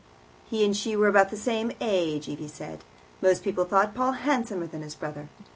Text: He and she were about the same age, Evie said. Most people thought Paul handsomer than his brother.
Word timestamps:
He 0.49 0.65
and 0.65 0.75
she 0.75 0.95
were 0.95 1.07
about 1.07 1.29
the 1.29 1.37
same 1.37 1.71
age, 1.79 2.27
Evie 2.27 2.47
said. 2.47 2.83
Most 3.21 3.43
people 3.43 3.65
thought 3.65 3.93
Paul 3.93 4.13
handsomer 4.13 4.65
than 4.65 4.81
his 4.81 4.95
brother. 4.95 5.29